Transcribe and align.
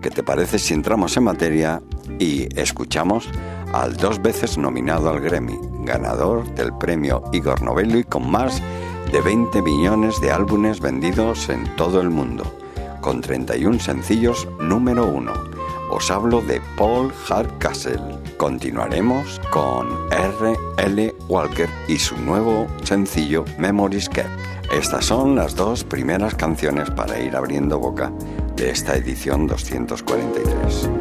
¿Qué 0.00 0.08
te 0.08 0.22
parece 0.22 0.58
si 0.58 0.72
entramos 0.72 1.18
en 1.18 1.24
materia 1.24 1.82
y 2.18 2.48
escuchamos 2.58 3.28
al 3.74 3.96
dos 3.96 4.22
veces 4.22 4.56
nominado 4.56 5.10
al 5.10 5.20
Grammy, 5.20 5.58
ganador 5.84 6.46
del 6.54 6.72
premio 6.78 7.24
Igor 7.32 7.60
Novelli 7.60 8.04
con 8.04 8.30
más 8.30 8.62
de 9.12 9.20
20 9.20 9.60
millones 9.60 10.18
de 10.22 10.30
álbumes 10.30 10.80
vendidos 10.80 11.50
en 11.50 11.64
todo 11.76 12.00
el 12.00 12.08
mundo? 12.08 12.59
Con 13.00 13.20
31 13.20 13.78
sencillos 13.80 14.46
número 14.60 15.06
1. 15.06 15.32
Os 15.90 16.10
hablo 16.10 16.40
de 16.42 16.60
Paul 16.76 17.12
Hardcastle. 17.12 18.00
Continuaremos 18.36 19.40
con 19.50 19.88
R. 20.12 20.56
L. 20.78 21.14
Walker 21.28 21.68
y 21.88 21.98
su 21.98 22.16
nuevo 22.16 22.66
sencillo 22.84 23.44
Memories 23.58 24.08
Kept. 24.08 24.28
Estas 24.72 25.06
son 25.06 25.34
las 25.34 25.56
dos 25.56 25.82
primeras 25.82 26.34
canciones 26.34 26.90
para 26.90 27.18
ir 27.18 27.34
abriendo 27.34 27.78
boca 27.78 28.12
de 28.54 28.70
esta 28.70 28.96
edición 28.96 29.46
243. 29.46 30.99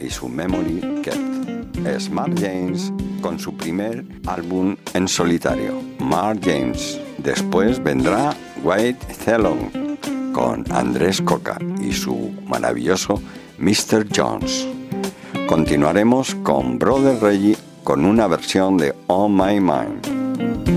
Y 0.00 0.10
su 0.10 0.28
Memory 0.28 1.02
Kept. 1.02 1.86
Es 1.86 2.10
Mark 2.10 2.34
James 2.38 2.92
con 3.20 3.38
su 3.38 3.56
primer 3.56 4.04
álbum 4.26 4.76
en 4.92 5.08
solitario, 5.08 5.80
Mark 5.98 6.40
James. 6.42 7.00
Después 7.18 7.82
vendrá 7.82 8.34
White 8.62 9.06
Thelon 9.24 9.98
con 10.32 10.64
Andrés 10.70 11.22
Coca 11.22 11.58
y 11.80 11.92
su 11.92 12.34
maravilloso 12.46 13.20
Mr. 13.58 14.06
Jones. 14.14 14.66
Continuaremos 15.46 16.34
con 16.36 16.78
Brother 16.78 17.20
Reggie 17.22 17.56
con 17.82 18.04
una 18.04 18.26
versión 18.26 18.76
de 18.76 18.94
On 19.06 19.34
My 19.34 19.60
Mind. 19.60 20.73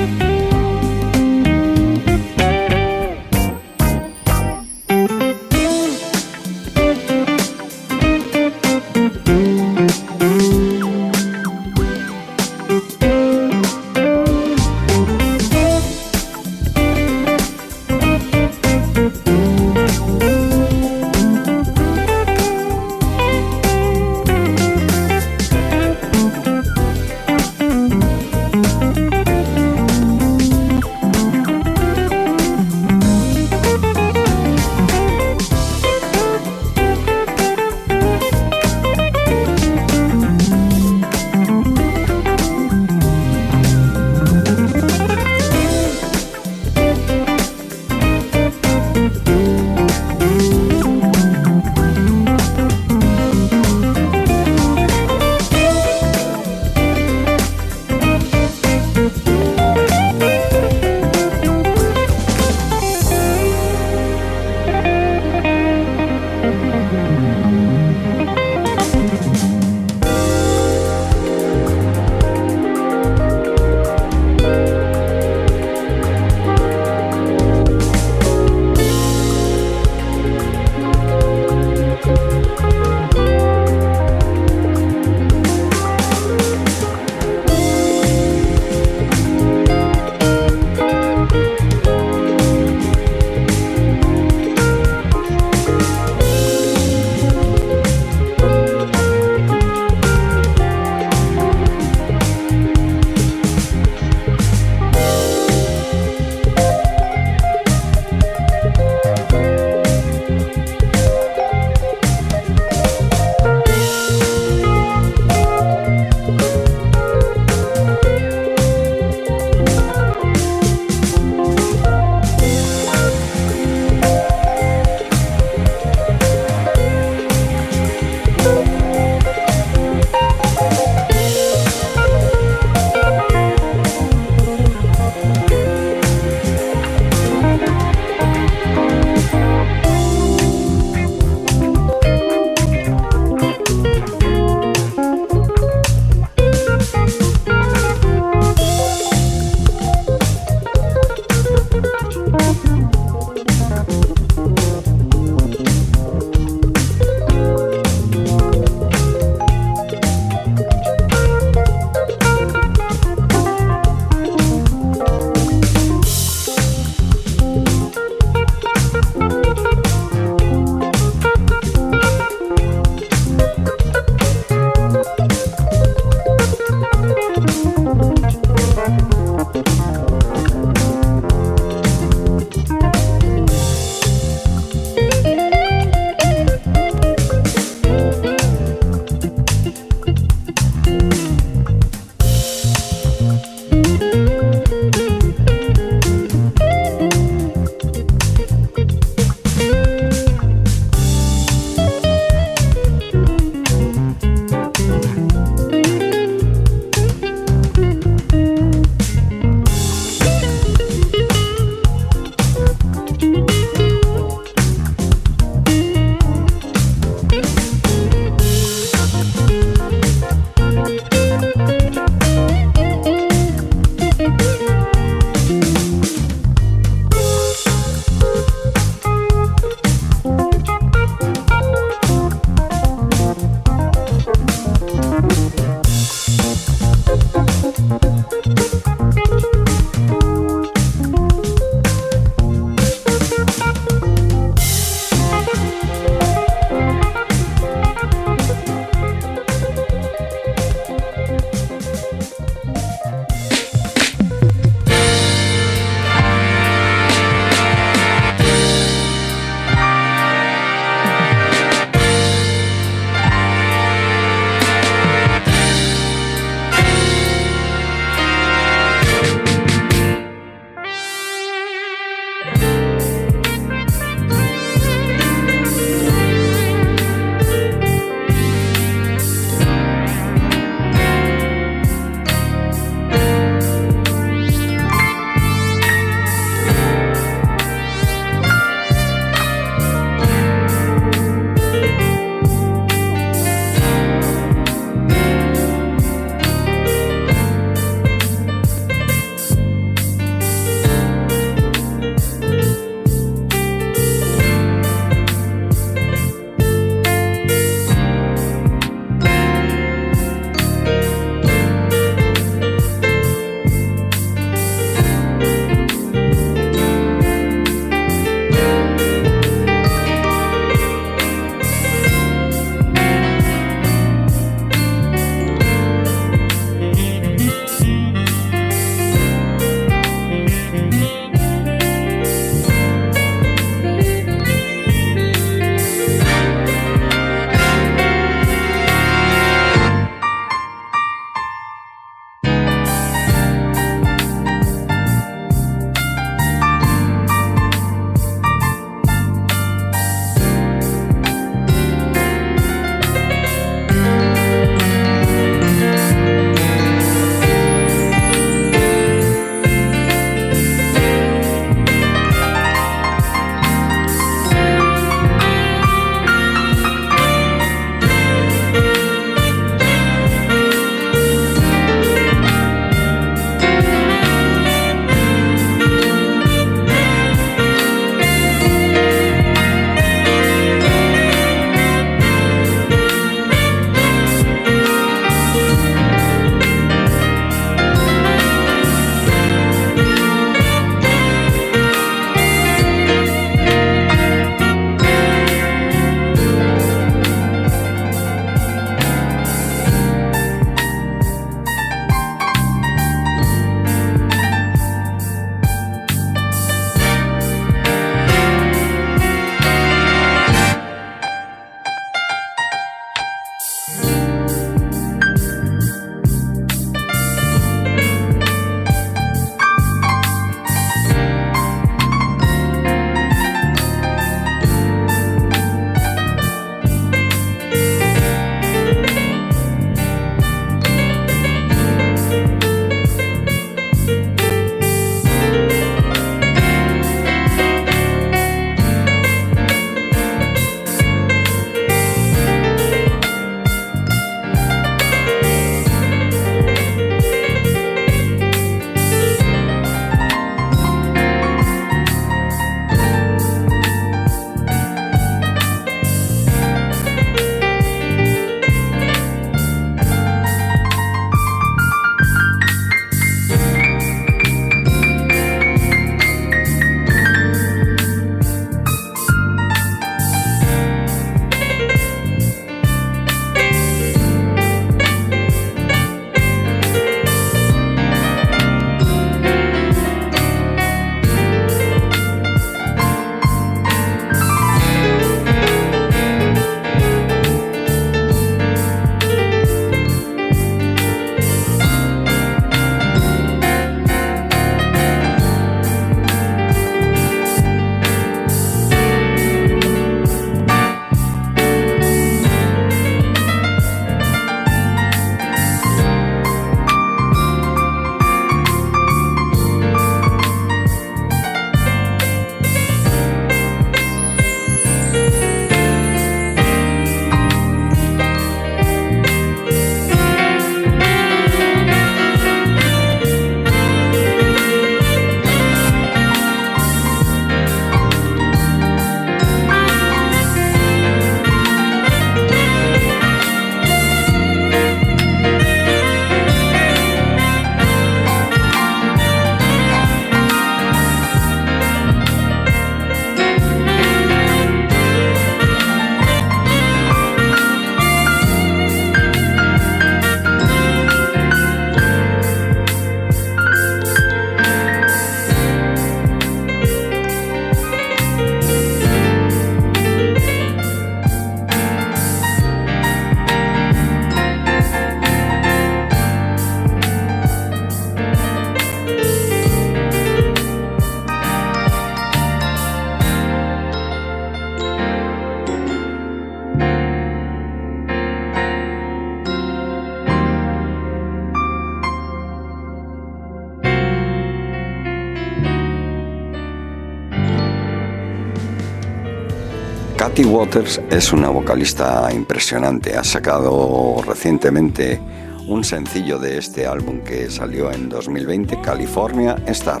Waters 590.64 590.98
es 591.10 591.30
una 591.30 591.50
vocalista 591.50 592.26
impresionante. 592.32 593.18
Ha 593.18 593.22
sacado 593.22 594.22
recientemente 594.26 595.20
un 595.66 595.84
sencillo 595.84 596.38
de 596.38 596.56
este 596.56 596.86
álbum 596.86 597.20
que 597.20 597.50
salió 597.50 597.92
en 597.92 598.08
2020, 598.08 598.80
California 598.80 599.56
Star. 599.66 600.00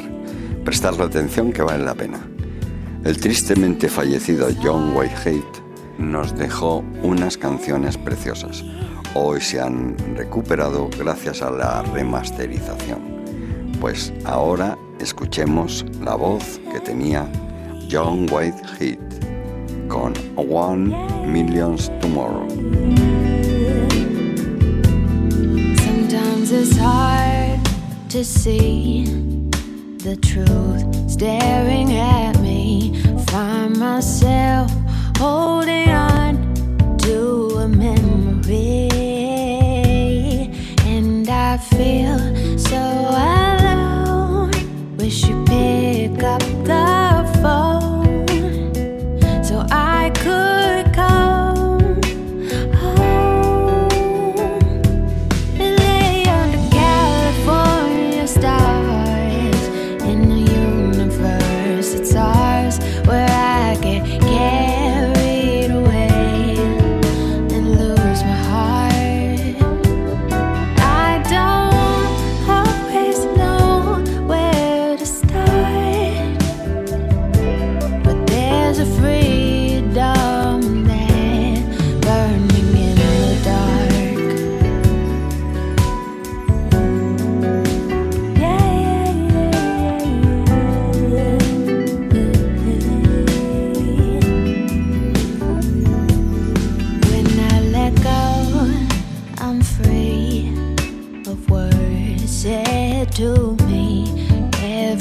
Prestarle 0.64 1.04
atención 1.04 1.52
que 1.52 1.60
vale 1.60 1.84
la 1.84 1.94
pena. 1.94 2.18
El 3.04 3.20
tristemente 3.20 3.90
fallecido 3.90 4.48
John 4.62 4.96
Whitehead 4.96 5.44
nos 5.98 6.34
dejó 6.34 6.82
unas 7.02 7.36
canciones 7.36 7.98
preciosas. 7.98 8.64
Hoy 9.14 9.42
se 9.42 9.60
han 9.60 9.94
recuperado 10.16 10.88
gracias 10.98 11.42
a 11.42 11.50
la 11.50 11.82
remasterización. 11.82 13.00
Pues 13.82 14.14
ahora 14.24 14.78
escuchemos 14.98 15.84
la 16.00 16.14
voz 16.14 16.58
que 16.72 16.80
tenía 16.80 17.30
John 17.90 18.26
Whitehead. 18.30 19.03
and 20.16 20.48
one 20.48 20.90
millions 21.32 21.88
tomorrow. 22.00 22.48
Sometimes 25.78 26.52
it's 26.52 26.76
hard 26.76 27.60
to 28.10 28.24
see 28.24 29.04
the 29.98 30.16
truth 30.16 31.10
staring 31.10 31.92
at 31.94 32.38
me. 32.40 33.02
Find 33.28 33.78
myself 33.78 34.70
holding 35.18 35.88
on. 35.90 36.03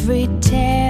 every 0.03 0.27
tear 0.41 0.82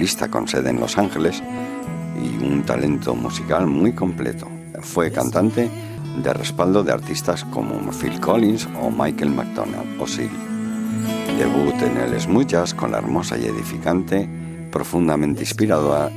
vocalista 0.00 0.30
con 0.30 0.48
sede 0.48 0.70
en 0.70 0.80
Los 0.80 0.96
Ángeles 0.96 1.42
y 2.16 2.42
un 2.42 2.62
talento 2.62 3.14
musical 3.14 3.66
muy 3.66 3.92
completo. 3.92 4.48
Fue 4.80 5.12
cantante 5.12 5.68
de 6.22 6.32
respaldo 6.32 6.82
de 6.82 6.90
artistas 6.90 7.44
como 7.44 7.78
Phil 7.92 8.18
Collins 8.18 8.66
o 8.80 8.90
Michael 8.90 9.28
McDonald 9.28 10.00
o 10.00 10.06
Seal. 10.06 10.30
Debut 11.36 11.74
en 11.82 11.98
el 11.98 12.18
smooth 12.18 12.46
jazz 12.46 12.72
con 12.72 12.92
la 12.92 12.96
hermosa 12.96 13.36
y 13.36 13.44
edificante, 13.44 14.26
profundamente 14.72 15.42
inspiradora 15.42 16.10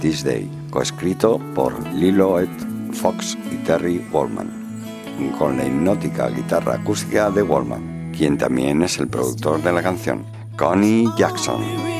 This 0.00 0.24
Day, 0.24 0.50
coescrito 0.70 1.38
por 1.54 1.86
Lilo 1.94 2.40
Ed 2.40 2.48
Fox 2.90 3.38
y 3.52 3.56
Terry 3.58 4.04
Wallman, 4.10 4.50
con 5.38 5.58
la 5.58 5.64
hipnótica 5.64 6.28
guitarra 6.28 6.74
acústica 6.74 7.30
de 7.30 7.44
Wallman 7.44 8.10
quien 8.16 8.36
también 8.36 8.82
es 8.82 8.98
el 8.98 9.06
productor 9.06 9.62
de 9.62 9.72
la 9.72 9.80
canción, 9.80 10.24
Connie 10.56 11.06
Jackson. 11.16 11.97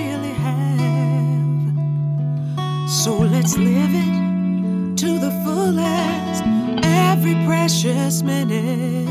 So 2.88 3.18
let's 3.18 3.58
live 3.58 3.90
it 3.92 4.96
to 4.96 5.18
the 5.18 5.30
fullest, 5.44 6.42
every 6.82 7.34
precious 7.44 8.22
minute. 8.22 9.06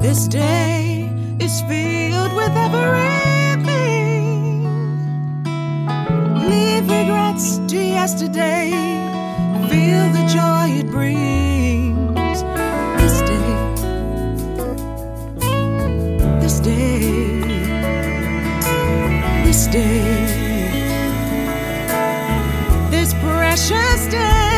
This 0.00 0.26
day 0.26 1.10
is 1.38 1.60
filled 1.68 2.32
with 2.32 2.56
everything. 2.56 2.94
Leave 6.48 6.88
regrets 6.88 7.58
to 7.68 7.76
yesterday, 7.76 8.70
feel 9.68 10.08
the 10.16 10.24
joy 10.32 10.70
it 10.80 10.90
brings. 10.90 12.40
This 16.40 16.60
day, 16.60 17.40
this 19.44 19.66
precious 23.68 24.06
day, 24.06 24.49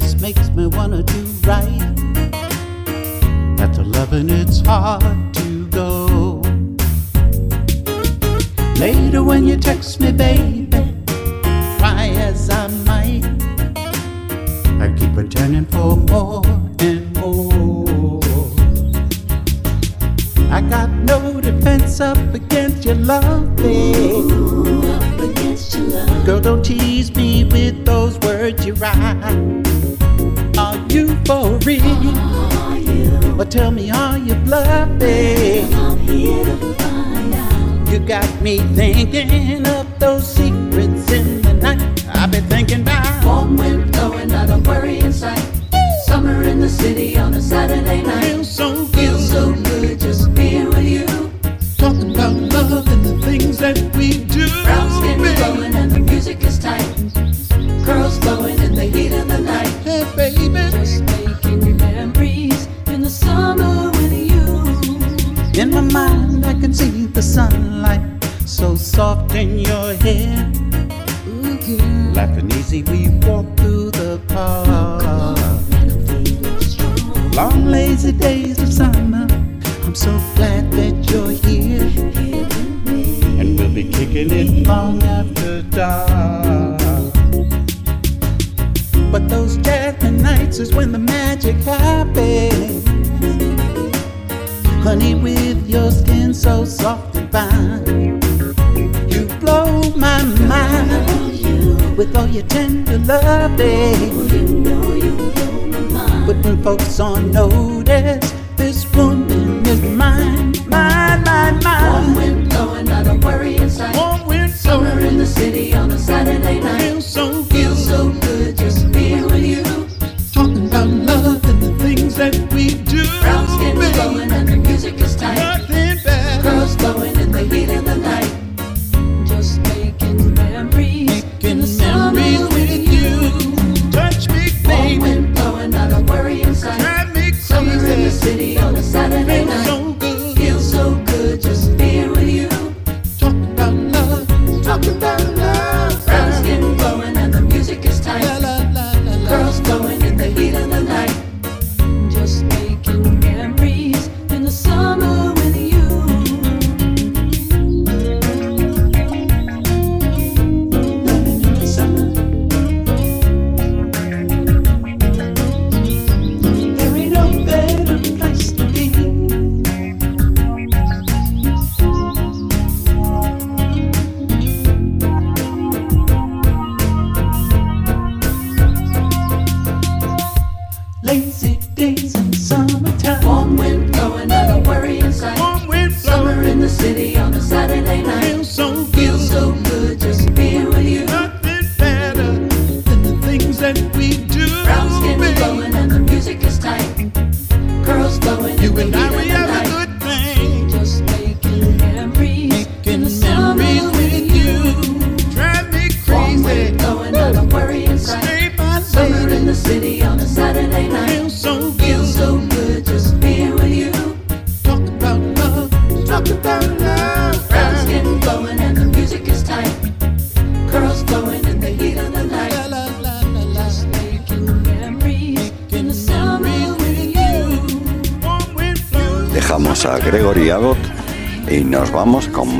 just 0.00 0.20
make 0.20 0.37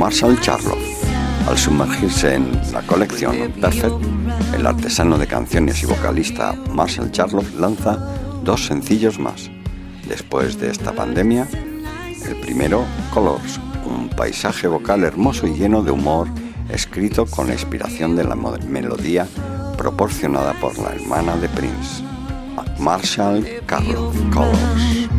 Marshall 0.09 0.41
Charloff. 0.41 0.79
Al 1.47 1.55
sumergirse 1.55 2.33
en 2.33 2.59
la 2.73 2.81
colección 2.81 3.51
Perfect, 3.61 3.93
el 4.55 4.65
artesano 4.65 5.19
de 5.19 5.27
canciones 5.27 5.83
y 5.83 5.85
vocalista 5.85 6.55
Marshall 6.73 7.11
Charloff 7.11 7.53
lanza 7.59 7.95
dos 8.43 8.65
sencillos 8.65 9.19
más. 9.19 9.51
Después 10.07 10.59
de 10.59 10.71
esta 10.71 10.93
pandemia, 10.93 11.47
el 12.25 12.35
primero, 12.37 12.85
Colors, 13.13 13.59
un 13.85 14.09
paisaje 14.09 14.67
vocal 14.67 15.03
hermoso 15.03 15.45
y 15.45 15.53
lleno 15.53 15.83
de 15.83 15.91
humor, 15.91 16.27
escrito 16.69 17.27
con 17.27 17.45
la 17.45 17.53
inspiración 17.53 18.15
de 18.15 18.23
la 18.23 18.35
melodía 18.35 19.27
proporcionada 19.77 20.53
por 20.53 20.75
la 20.79 20.89
hermana 20.95 21.37
de 21.37 21.49
Prince, 21.49 22.03
Marshall 22.79 23.45
Carlos 23.67 24.15
Colors. 24.33 25.18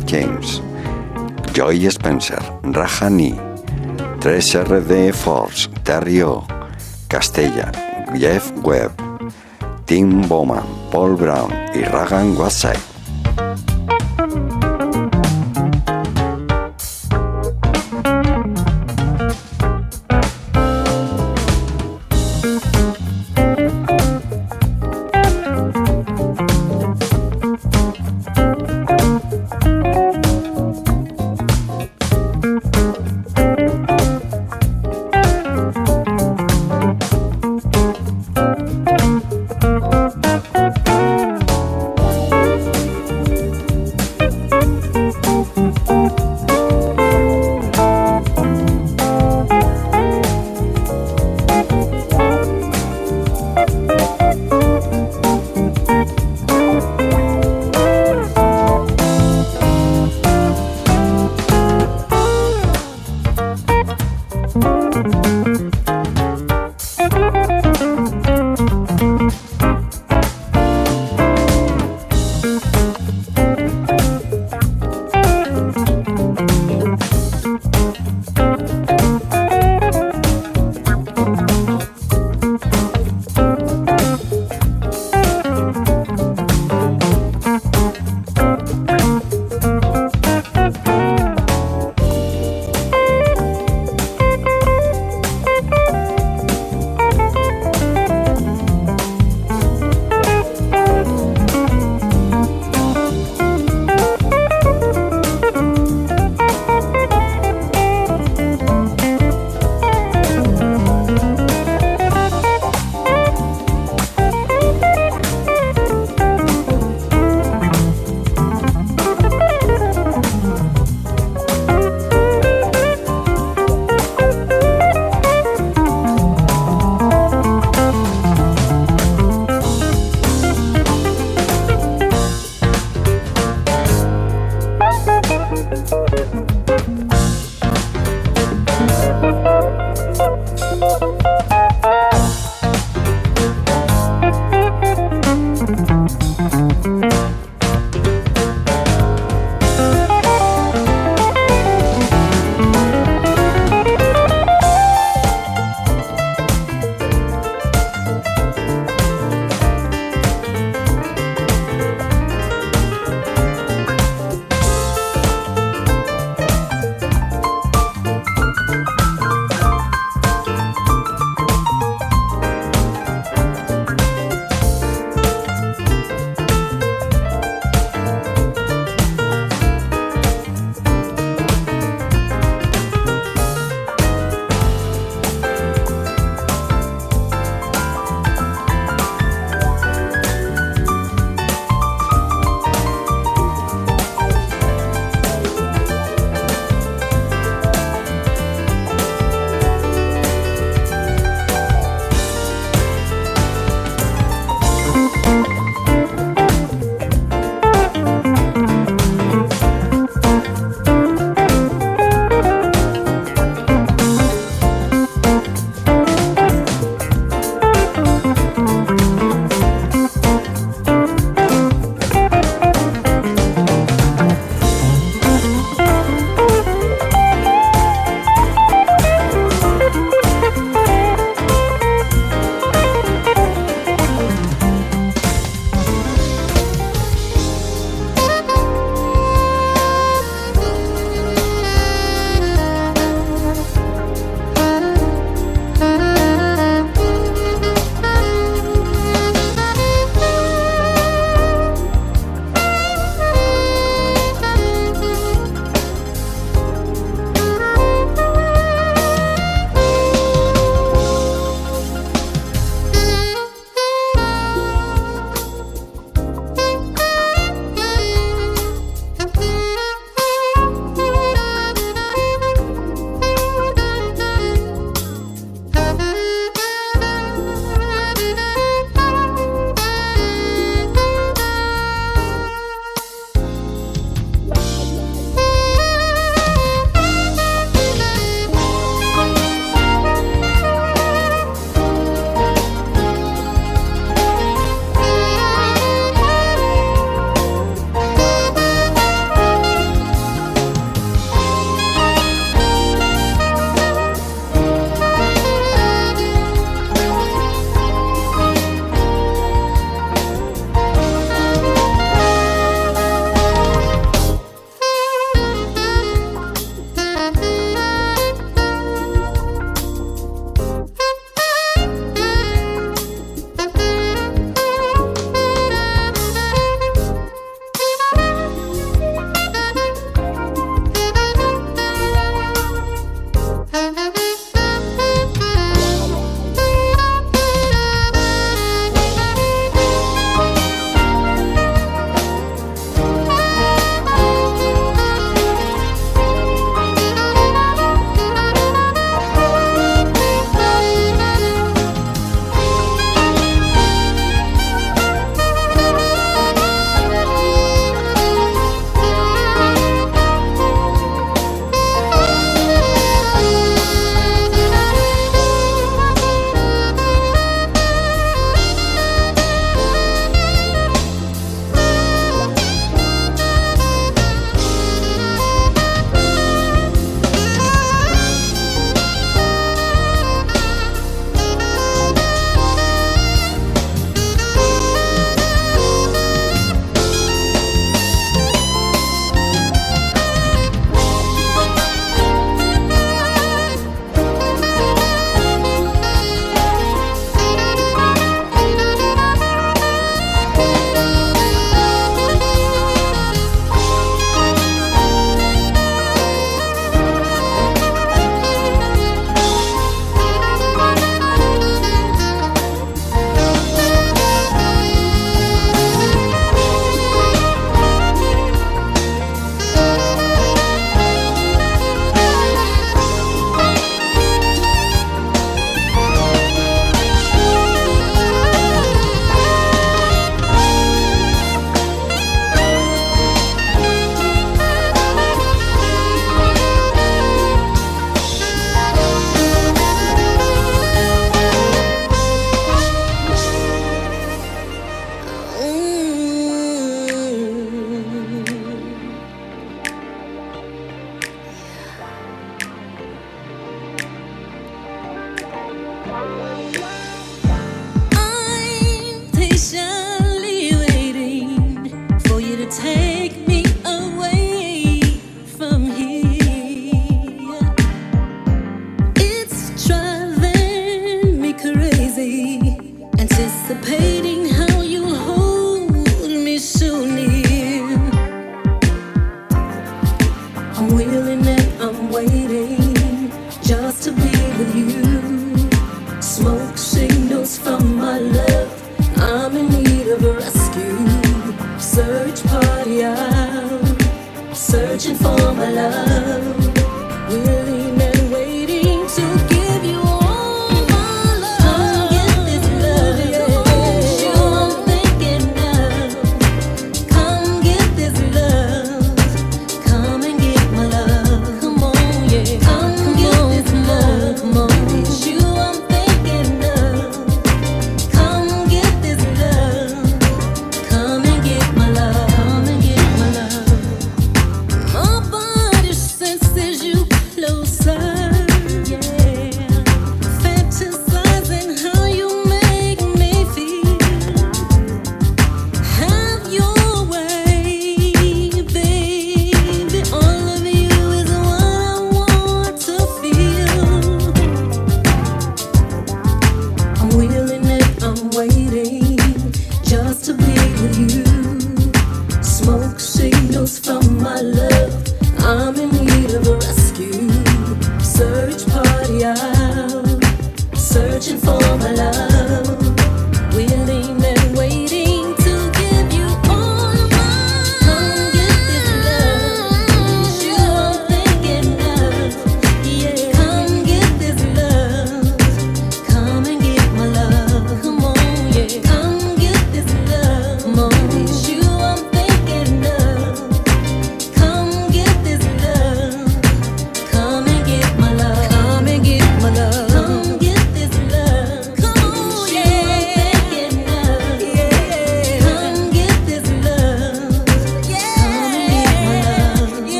James, 0.00 0.62
Joy 1.52 1.90
Spencer, 1.90 2.40
Rahani, 2.62 3.34
3RD 4.20 5.12
Force, 5.12 5.68
Terry 5.84 6.22
O, 6.22 6.46
Castella, 7.08 7.70
Jeff 8.18 8.52
Webb, 8.62 8.92
Tim 9.86 10.26
Bowman, 10.28 10.64
Paul 10.90 11.16
Brown 11.16 11.52
y 11.74 11.82
Ragan 11.82 12.36
Whiteside. 12.36 12.91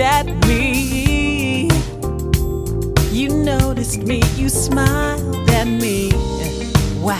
At 0.00 0.26
me. 0.46 1.68
You 3.10 3.28
noticed 3.28 4.02
me, 4.02 4.22
you 4.36 4.48
smiled 4.48 5.50
at 5.50 5.66
me. 5.66 6.10
Wow. 7.00 7.16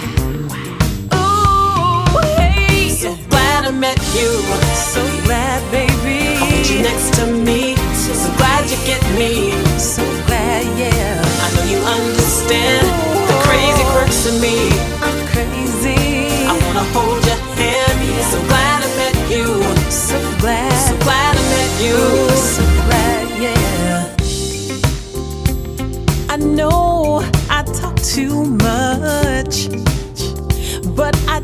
Ooh, 1.14 2.18
hey. 2.36 2.88
So 2.88 3.16
glad 3.28 3.66
I 3.66 3.70
met 3.70 3.98
you. 4.14 4.30
So 4.74 5.02
glad, 5.24 5.60
baby. 5.70 6.36
I 6.36 6.42
want 6.42 6.70
you 6.70 6.82
next 6.82 7.14
to 7.16 7.26
me. 7.26 7.76
So, 7.94 8.12
so 8.14 8.36
glad 8.36 8.70
you 8.70 8.78
get 8.86 9.02
me. 9.18 9.52
So 9.78 10.02
glad, 10.26 10.64
yeah. 10.78 11.22
I 11.44 11.48
know 11.54 11.64
you 11.72 11.78
understand 11.78 12.86
the 13.28 13.36
crazy 13.44 13.84
quirks 13.92 14.26
of 14.26 14.40
me. 14.40 14.99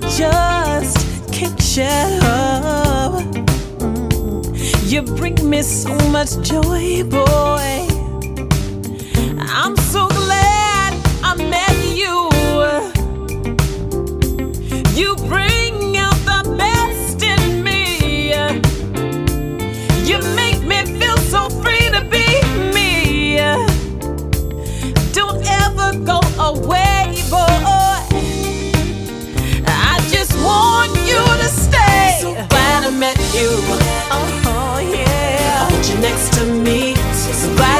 Just 0.01 1.33
can't 1.33 1.61
shut 1.61 2.23
up. 2.23 3.23
You 4.85 5.03
bring 5.03 5.49
me 5.49 5.63
so 5.63 5.95
much 6.11 6.41
joy, 6.43 7.05
boy. 7.05 7.86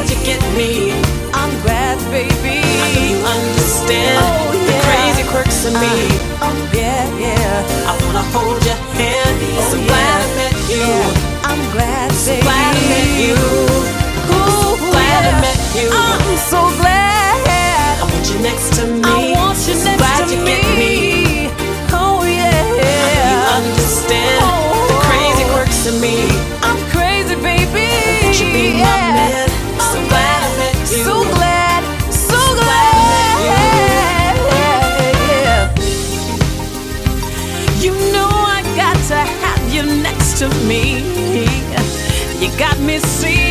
You 0.07 0.15
get 0.23 0.39
me. 0.55 0.95
I'm 1.35 1.51
glad, 1.63 1.99
baby. 2.15 2.63
I 2.63 2.87
know 2.95 3.07
you 3.11 3.19
understand 3.27 4.23
oh, 4.23 4.55
yeah. 4.55 4.71
the 4.71 4.77
crazy 4.87 5.25
quirks 5.27 5.67
of 5.67 5.75
me. 5.75 5.95
Uh, 6.39 6.47
oh, 6.47 6.71
yeah, 6.73 7.03
yeah. 7.19 7.91
I 7.91 7.93
wanna 8.07 8.23
hold 8.31 8.63
your 8.63 8.79
hand. 8.95 9.35
Oh, 9.59 9.71
so 9.71 9.77
glad 9.83 10.19
I 10.23 10.29
met 10.39 10.57
you. 10.71 10.79
Yeah. 10.79 11.51
I'm 11.51 11.63
glad, 11.75 12.13
so 12.13 12.31
baby. 12.31 12.47
glad 12.47 12.71
I 12.71 12.83
met 12.87 13.11
you. 13.19 13.35
Ooh, 14.31 14.79
glad 14.95 15.23
yeah. 15.27 15.31
I 15.31 15.41
met 15.43 15.63
you. 15.75 15.89
I'm 15.91 16.37
so 16.39 16.61
glad. 16.79 17.07
I 17.99 18.05
want 18.07 18.27
you 18.31 18.39
next 18.47 18.75
to 18.79 18.87
me. 18.87 19.03
I 19.03 19.26
got 42.57 42.79
me 42.81 42.99
seeing 42.99 43.46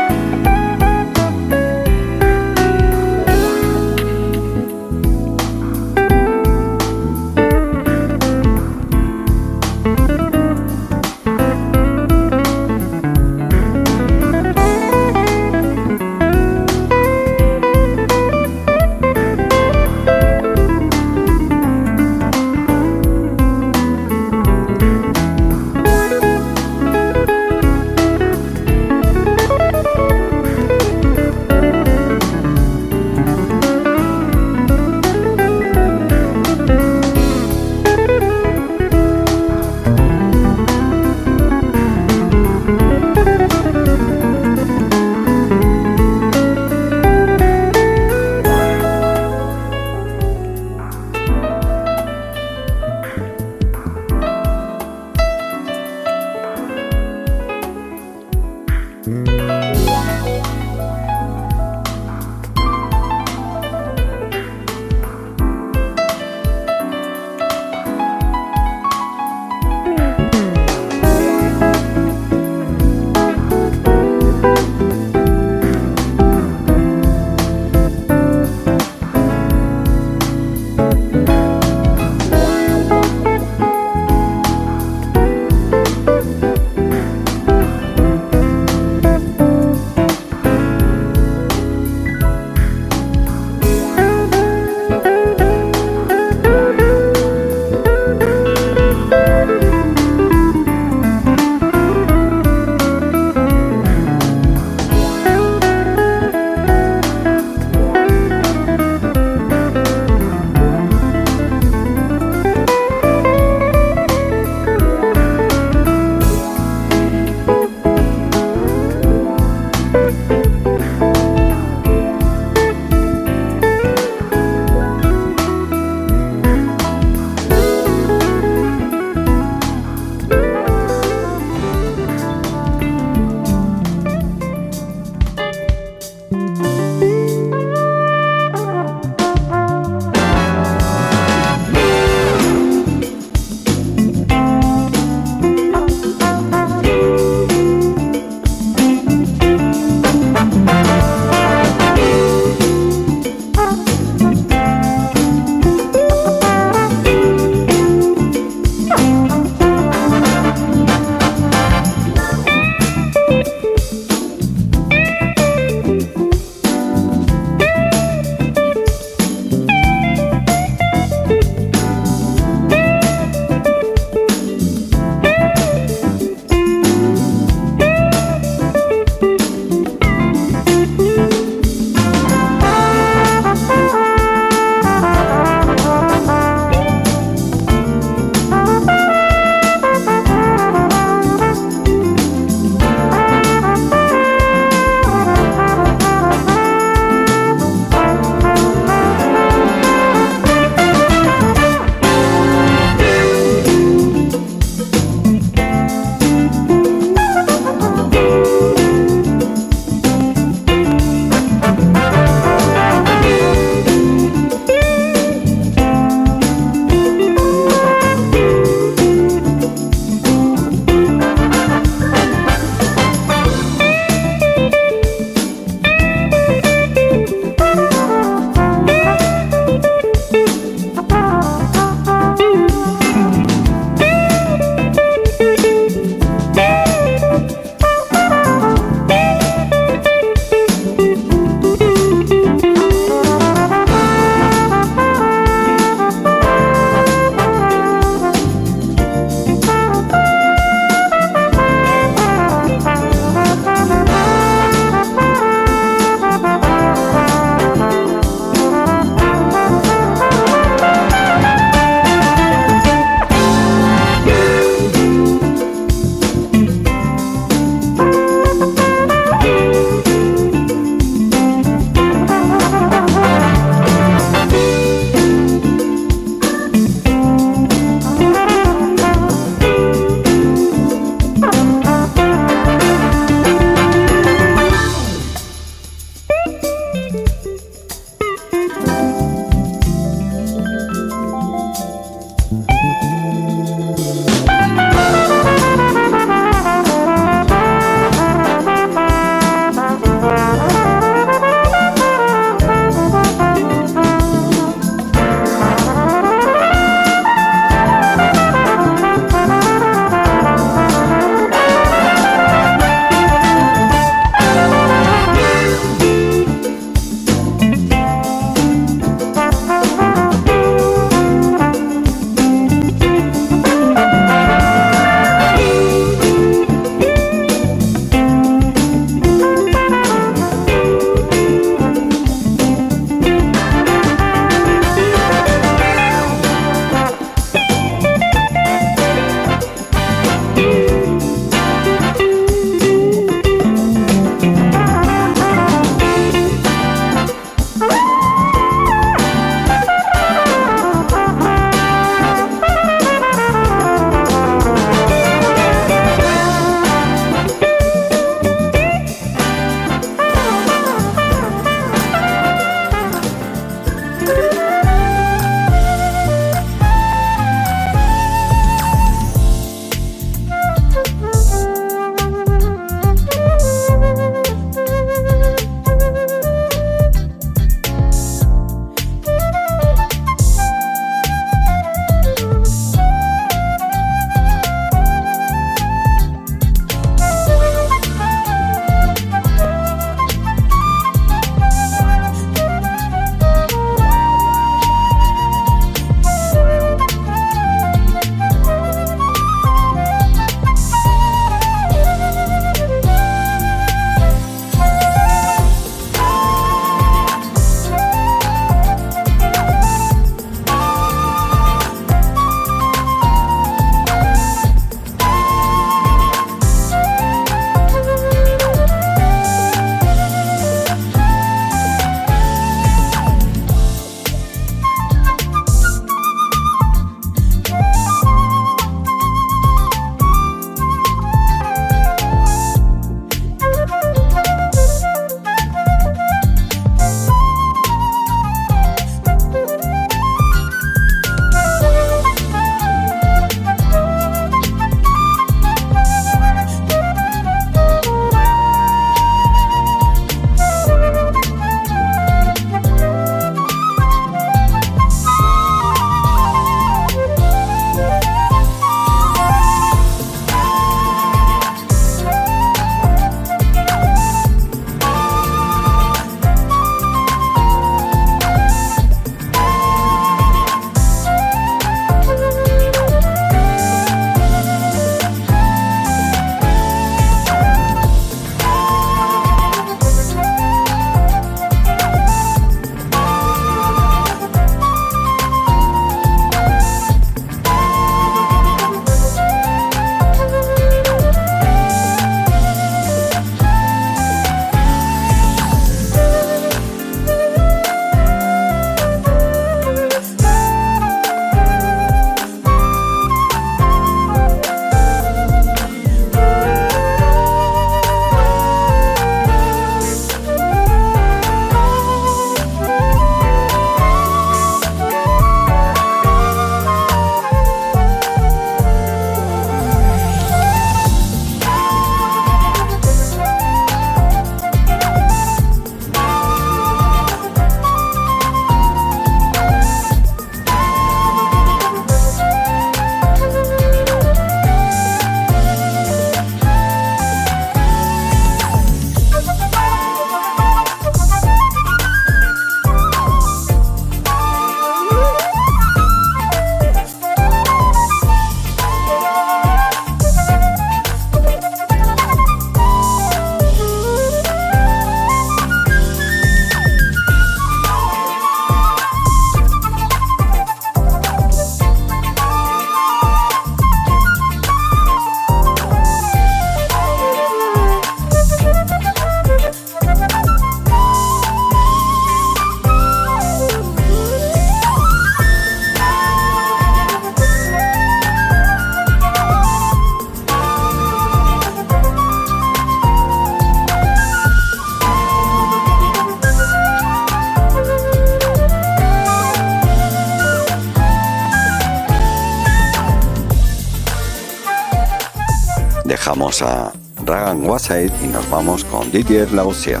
A 596.62 596.92
Ragan 597.24 597.68
Wassaid 597.68 598.10
y 598.24 598.28
nos 598.28 598.48
vamos 598.48 598.84
con 598.84 599.10
Didier 599.10 599.52
Lausia. 599.52 600.00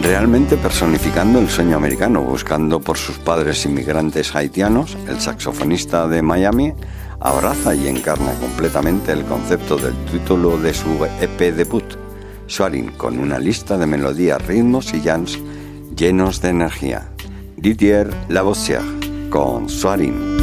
Realmente 0.00 0.56
personificando 0.56 1.38
el 1.38 1.50
sueño 1.50 1.76
americano, 1.76 2.22
buscando 2.22 2.80
por 2.80 2.96
sus 2.96 3.18
padres 3.18 3.66
inmigrantes 3.66 4.34
haitianos, 4.34 4.96
el 5.08 5.20
saxofonista 5.20 6.08
de 6.08 6.22
Miami 6.22 6.72
abraza 7.20 7.74
y 7.74 7.88
encarna 7.88 8.32
completamente 8.40 9.12
el 9.12 9.24
concepto 9.24 9.76
del 9.76 9.94
título 10.06 10.56
de 10.56 10.72
su 10.72 11.04
EP 11.20 11.54
debut, 11.54 11.96
Soarin, 12.46 12.92
con 12.92 13.18
una 13.18 13.38
lista 13.38 13.76
de 13.76 13.86
melodías, 13.86 14.46
ritmos 14.46 14.94
y 14.94 15.00
jams 15.00 15.38
llenos 15.96 16.40
de 16.40 16.48
energía. 16.50 17.08
Didier 17.56 18.08
Lavoisier 18.28 18.82
con 19.30 19.68
Soarin. 19.68 20.35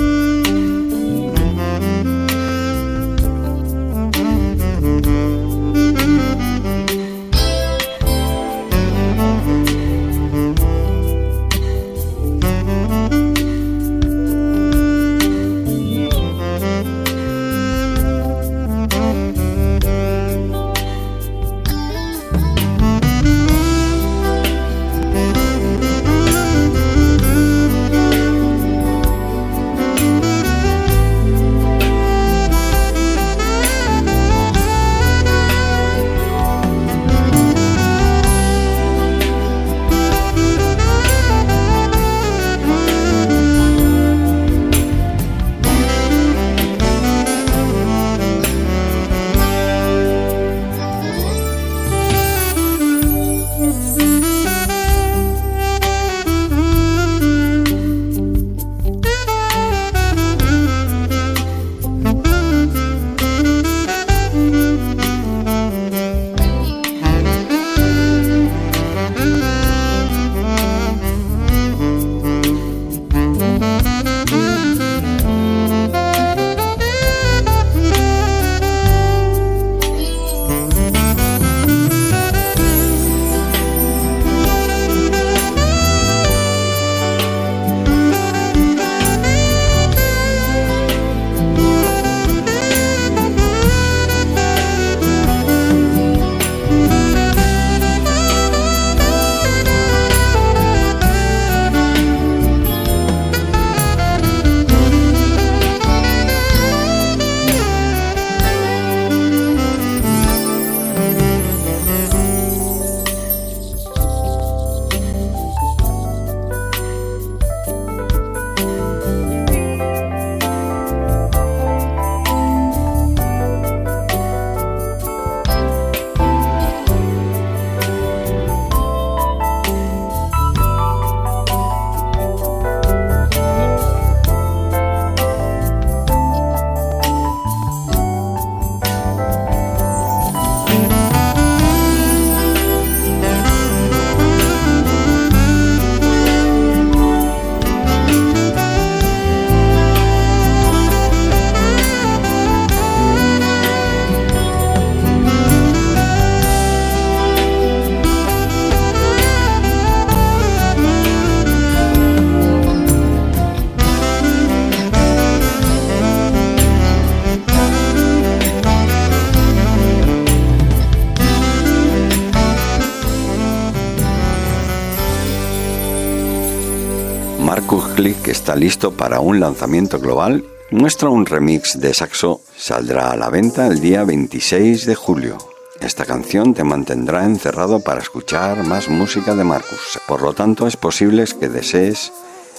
Que 177.94 178.32
está 178.32 178.56
listo 178.56 178.94
para 178.94 179.20
un 179.20 179.40
lanzamiento 179.40 180.00
global, 180.00 180.44
muestra 180.72 181.10
un 181.10 181.28
remix 181.28 181.80
de 181.80 181.94
saxo, 181.94 182.42
saldrá 182.58 183.12
a 183.12 183.16
la 183.16 183.30
venta 183.30 183.68
el 183.68 183.82
día 183.82 184.04
26 184.04 184.88
de 184.88 184.96
julio. 184.96 185.38
Esta 185.80 186.04
canción 186.04 186.56
te 186.56 186.64
mantendrá 186.64 187.24
encerrado 187.24 187.82
para 187.82 188.02
escuchar 188.02 188.64
más 188.64 188.90
música 188.90 189.36
de 189.36 189.44
Marcus, 189.44 190.00
por 190.08 190.24
lo 190.24 190.34
tanto 190.34 190.66
es 190.66 190.76
posible 190.76 191.24
que 191.40 191.50
desees 191.50 192.12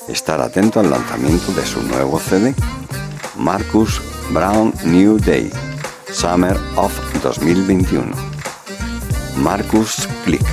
estar 0.06 0.40
atento 0.40 0.78
al 0.78 0.90
lanzamiento 0.90 1.52
de 1.52 1.66
su 1.66 1.82
nuevo 1.82 2.20
CD, 2.20 2.54
Marcus 3.36 4.00
Brown 4.30 4.72
New 4.84 5.18
Day, 5.18 5.50
Summer 6.12 6.56
of 6.76 6.92
2021. 7.24 8.06
Marcus 9.36 10.08
Click. 10.24 10.46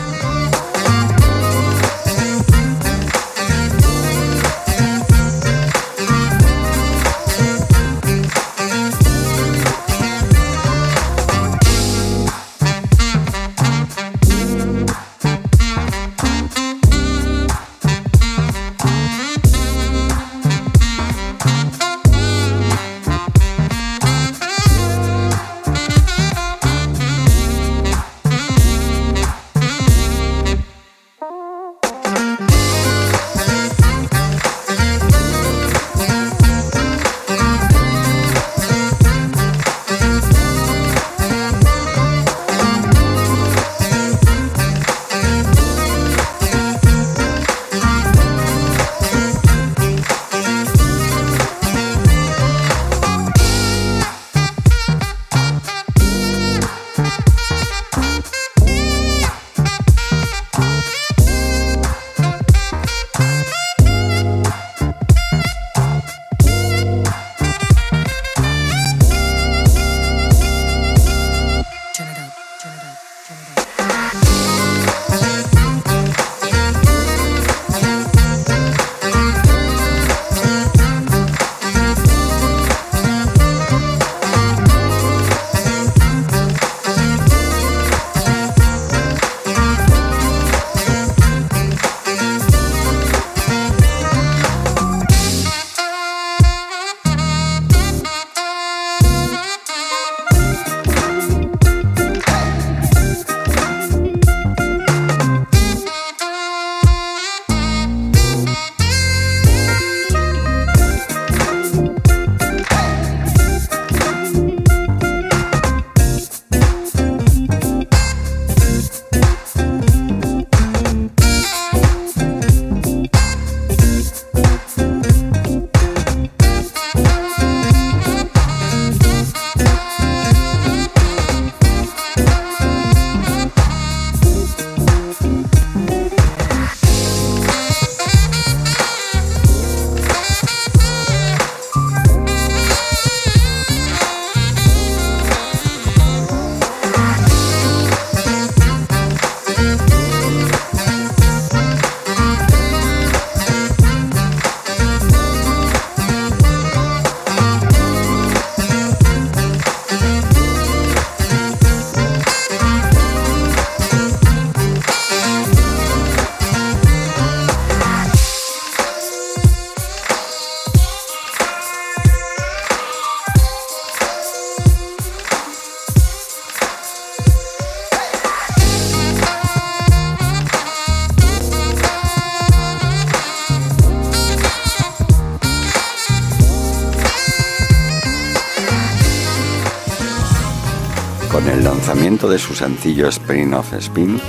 De 192.31 192.39
su 192.39 192.55
sencillo 192.55 193.09
Spring 193.09 193.53
of 193.53 193.73
Spin, 193.73 194.19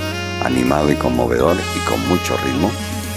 animado 0.43 0.91
y 0.91 0.95
conmovedor 0.95 1.55
y 1.55 1.89
con 1.89 2.05
mucho 2.09 2.35
ritmo, 2.43 2.69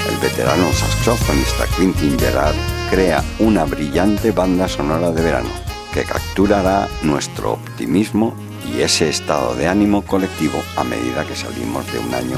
el 0.09 0.17
veterano 0.19 0.73
saxofonista 0.73 1.67
Quintin 1.77 2.17
Gerard 2.17 2.55
crea 2.89 3.25
una 3.41 3.65
brillante 3.65 4.31
banda 4.31 4.69
sonora 4.69 5.11
de 5.11 5.23
verano 5.23 5.51
que 5.93 6.05
capturará 6.05 6.89
nuestro 7.03 7.55
optimismo 7.55 8.37
y 8.73 8.83
ese 8.83 9.09
estado 9.09 9.57
de 9.57 9.67
ánimo 9.67 10.03
colectivo 10.03 10.63
a 10.77 10.85
medida 10.85 11.25
que 11.25 11.35
salimos 11.35 11.85
de 11.93 11.99
un 11.99 12.15
año 12.15 12.37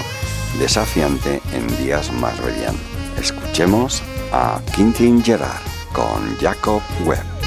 desafiante 0.59 1.43
en 1.53 1.67
días 1.85 2.11
más 2.15 2.41
brillantes. 2.43 2.81
Escuchemos 3.21 4.03
a 4.33 4.59
Quintin 4.75 5.23
Gerard 5.23 5.61
con 5.93 6.35
Jacob 6.41 6.81
Webb. 7.05 7.38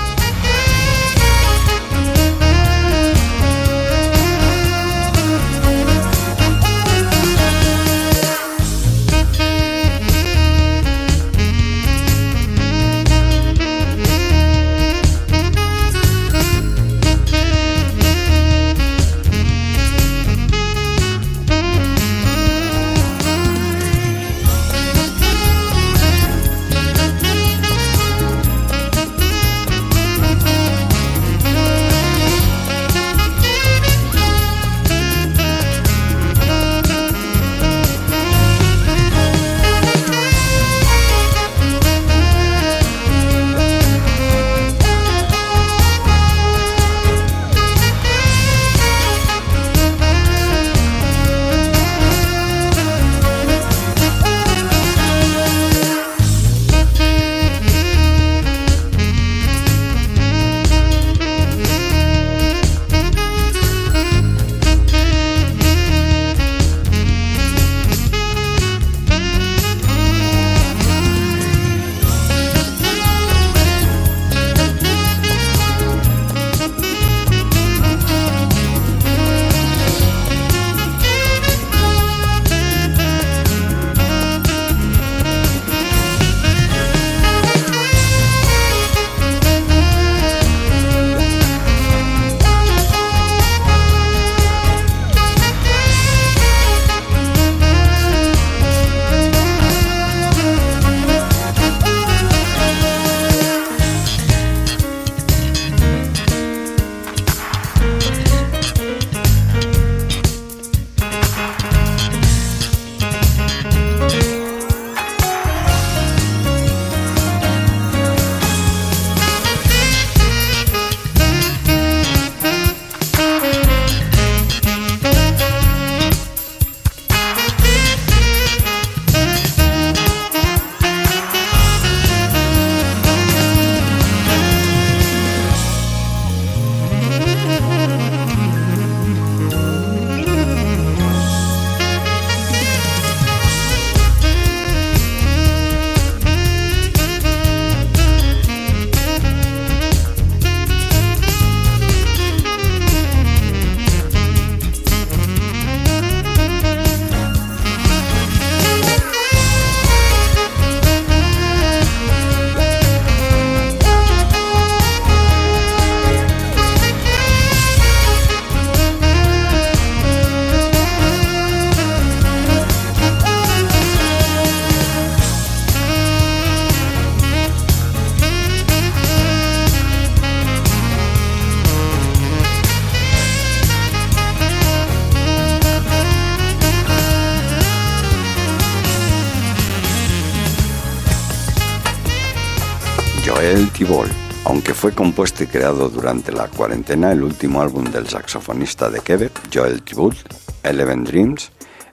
Fue 194.82 194.94
compuesto 194.94 195.44
y 195.44 195.46
creado 195.46 195.90
durante 195.90 196.32
la 196.32 196.48
cuarentena, 196.48 197.12
el 197.12 197.22
último 197.22 197.62
álbum 197.62 197.84
del 197.92 198.08
saxofonista 198.08 198.90
de 198.90 199.00
Quebec, 199.02 199.32
Joel 199.54 199.84
Thibault, 199.84 200.18
Eleven 200.64 201.04
Dreams, 201.04 201.52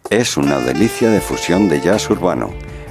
es 0.09 0.39
una 0.39 0.59
delicia 0.59 1.10
de 1.10 1.20
fusión 1.20 1.69
de 1.69 1.82
jazz 1.82 2.09
urbano, 2.09 2.48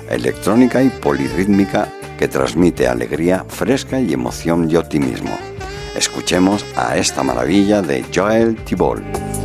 electrónica 0.07 0.83
y 0.83 0.89
polirrítmica 0.89 1.87
que 2.19 2.27
transmite 2.27 2.87
alegría 2.87 3.43
fresca 3.49 3.99
y 3.99 4.13
emoción 4.13 4.69
y 4.69 4.75
optimismo. 4.75 5.35
Escuchemos 5.95 6.63
a 6.75 6.95
esta 6.95 7.23
maravilla 7.23 7.81
de 7.81 8.05
Joel 8.13 8.55
Thibault. 8.65 9.36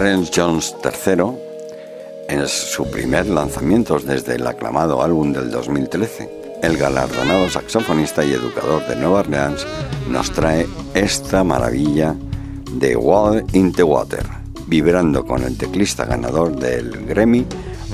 Clarence 0.00 0.32
Jones 0.34 0.74
III, 0.82 1.24
en 2.30 2.48
su 2.48 2.90
primer 2.90 3.26
lanzamiento 3.26 3.98
desde 3.98 4.36
el 4.36 4.46
aclamado 4.46 5.02
álbum 5.02 5.30
del 5.30 5.50
2013, 5.50 6.58
el 6.62 6.78
galardonado 6.78 7.50
saxofonista 7.50 8.24
y 8.24 8.32
educador 8.32 8.88
de 8.88 8.96
Nueva 8.96 9.18
Orleans 9.18 9.66
nos 10.08 10.30
trae 10.30 10.66
esta 10.94 11.44
maravilla 11.44 12.16
de 12.72 12.96
Wall 12.96 13.44
in 13.52 13.74
the 13.74 13.82
Water, 13.82 14.24
vibrando 14.68 15.26
con 15.26 15.42
el 15.42 15.58
teclista 15.58 16.06
ganador 16.06 16.56
del 16.56 17.04
Grammy, 17.04 17.44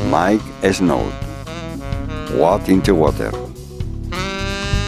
Mike 0.09 0.73
Snow. 0.73 1.03
What 2.39 2.69
in 2.69 2.83
the 2.83 2.93
Water. 2.93 3.33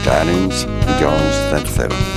Clarence 0.05 0.69
Jones 1.01 1.67
III. 1.77 2.08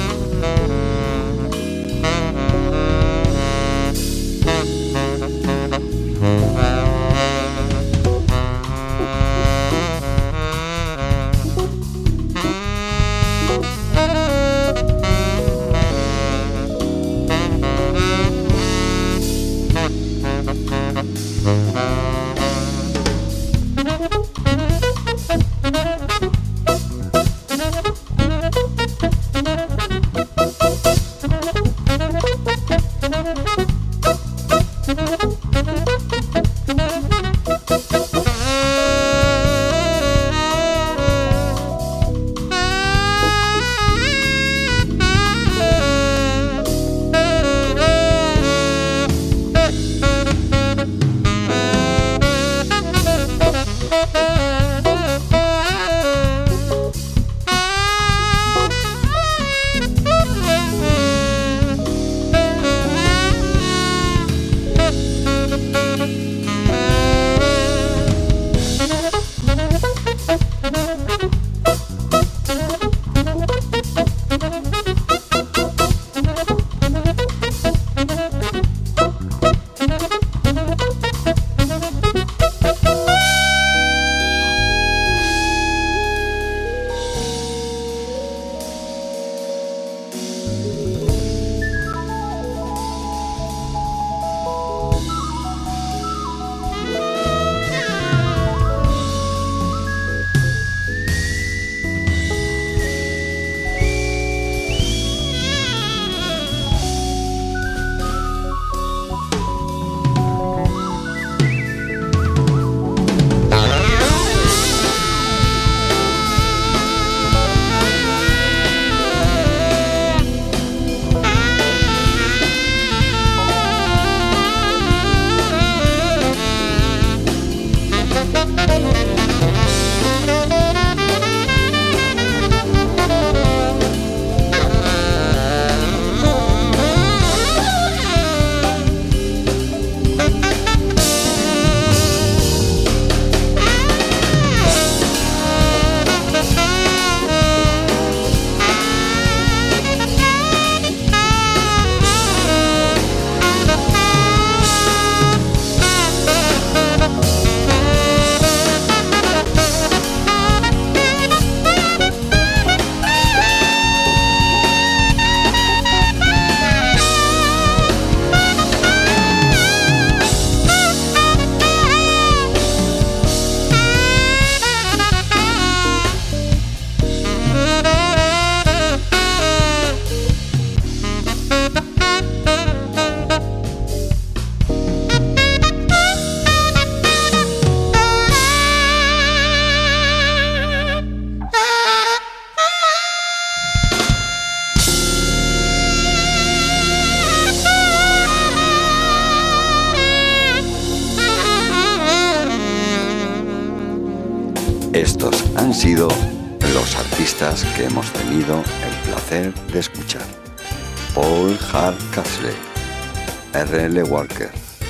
R.L. 213.92 214.10
Walker, 214.10 214.50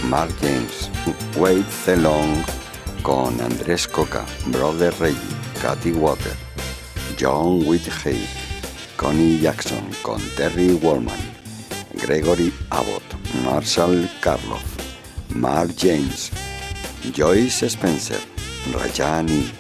Mark 0.09 0.29
James, 0.41 0.89
Wade 1.35 1.65
Celong 1.83 2.45
con 3.01 3.33
Andrés 3.41 3.87
Coca, 3.87 4.23
Brother 4.51 4.93
Reggie, 4.99 5.17
Katy 5.59 5.93
Water, 5.93 6.35
John 7.17 7.65
Whitehey, 7.65 8.27
Connie 8.97 9.39
Jackson 9.39 9.89
con 10.03 10.21
Terry 10.35 10.73
Wallman, 10.73 11.19
Gregory 11.95 12.53
Abbott, 12.69 13.01
Marshall 13.43 14.07
Karloff, 14.21 14.77
Mark 15.33 15.75
James, 15.75 16.29
Joyce 17.11 17.69
Spencer, 17.69 18.19
Rajani, 18.71 19.51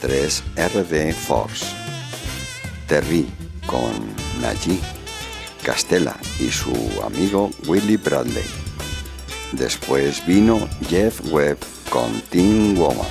3RD 0.00 1.12
Force. 1.12 1.72
Terry 2.88 3.26
con 3.66 4.14
Najee, 4.40 4.80
Castella 5.62 6.15
y 6.38 6.50
su 6.50 6.72
amigo 7.04 7.50
Willie 7.66 7.96
Bradley. 7.96 8.44
Después 9.52 10.24
vino 10.26 10.68
Jeff 10.88 11.20
Webb 11.32 11.58
con 11.90 12.20
Teen 12.30 12.76
Woman. 12.76 13.06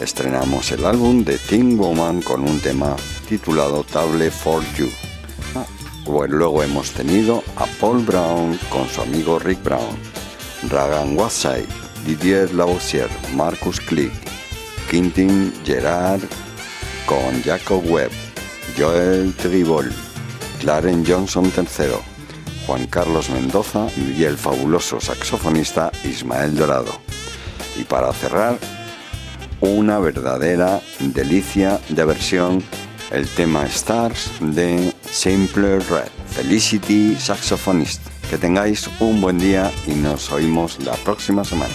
Estrenamos 0.00 0.72
el 0.72 0.84
álbum 0.84 1.24
de 1.24 1.38
Teen 1.38 1.76
Woman 1.78 2.22
con 2.22 2.42
un 2.42 2.58
tema 2.60 2.96
titulado 3.28 3.84
Table 3.84 4.30
for 4.30 4.62
You. 4.76 4.88
luego 6.28 6.62
hemos 6.62 6.90
tenido 6.90 7.42
a 7.56 7.66
Paul 7.80 8.04
Brown 8.04 8.58
con 8.68 8.88
su 8.88 9.02
amigo 9.02 9.38
Rick 9.38 9.62
Brown, 9.62 9.96
Ragan 10.68 11.16
Watside, 11.16 11.68
Didier 12.06 12.52
Lausier, 12.52 13.08
Marcus 13.34 13.80
Click, 13.80 14.12
Quintin 14.90 15.52
Gerard 15.64 16.22
con 17.06 17.42
Jacob 17.42 17.82
Webb, 17.90 18.10
Joel 18.76 19.32
Tribol, 19.34 19.92
Clarence 20.60 21.12
Johnson 21.12 21.52
III, 21.56 22.13
Juan 22.66 22.86
Carlos 22.86 23.30
Mendoza 23.30 23.86
y 23.96 24.24
el 24.24 24.36
fabuloso 24.36 25.00
saxofonista 25.00 25.92
Ismael 26.04 26.56
Dorado. 26.56 26.92
Y 27.76 27.84
para 27.84 28.12
cerrar, 28.12 28.58
una 29.60 29.98
verdadera 29.98 30.80
delicia 31.00 31.80
de 31.88 32.04
versión, 32.04 32.62
el 33.10 33.28
tema 33.28 33.64
Stars 33.66 34.30
de 34.40 34.92
Simple 35.10 35.78
Red. 35.80 36.08
Felicity 36.34 37.16
Saxophonist. 37.16 38.02
Que 38.28 38.38
tengáis 38.38 38.88
un 39.00 39.20
buen 39.20 39.38
día 39.38 39.70
y 39.86 39.92
nos 39.92 40.32
oímos 40.32 40.78
la 40.84 40.94
próxima 40.94 41.44
semana. 41.44 41.74